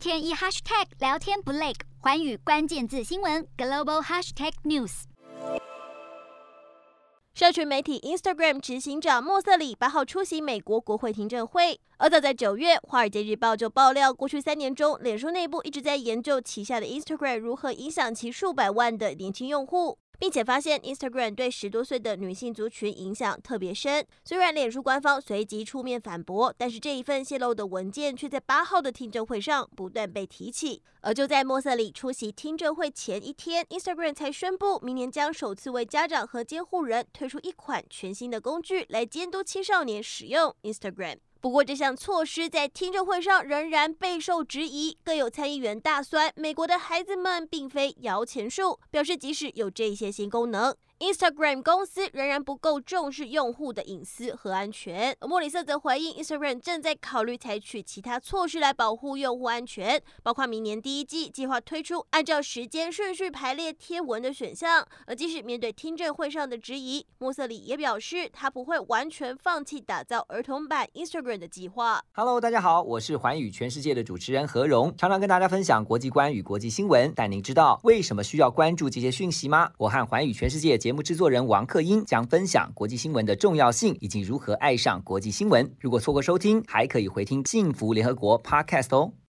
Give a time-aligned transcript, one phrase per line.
[0.00, 5.02] 天一 hashtag 聊天不累，寰宇关键字新闻 global hashtag news。
[7.34, 19.98] 社群媒体 Instagram 执行长莫瑟里八号出席美国国会听证会，而早在九月，《华尔街日报》就爆料，过去三年中，脸书内部一直在研究旗下的 Instagram 如何影响其数百万的年轻用户。
[20.20, 24.06] 并且发现 Instagram 对十多岁的女性族群影响特别深。
[24.22, 30.82] 虽然脸书官方随即出面反驳，但是这一份泄露的文件却在八号的听证会上不断被提起。
[31.00, 41.16] 而就在莫瑟里出席听证会前一天，Instagram 才宣布明年将首次为家长和监护人推出一款全新的工具来监督青少年使用 Instagram。
[41.40, 44.98] 不过，这项措施在听证会上仍然备受质疑。
[45.02, 50.76] 更有参议员大酸，美国的孩子们并非摇钱树，表示即使有这些新功能。
[51.00, 55.16] Instagram 公司仍然不够重视用户的隐私和安全。
[55.22, 64.86] 莫里瑟则回应，Instagram 正在考虑采取其他措施来保护用户安全，包括明年第一季计划推出按照时间顺序排列贴文的选项。
[65.06, 72.04] 而即使面对听证会上的质疑，莫瑟里也表示，他不会完全放弃打造儿童版 Instagram 的计划。
[72.12, 77.10] Hello，大家好，我是寰宇全世界的主持人何荣，常常跟大家分享国际观与国际新闻。
[77.16, 79.72] 但您知道为什么需要关注这些讯息吗？
[79.78, 85.72] 我和寰宇全世界节目制作人王克英将分享国际新闻的重要性以及如何爱上国际新闻。
[85.78, 89.12] 如果错过收听，还可以回听《幸福联合国》Podcast 哦。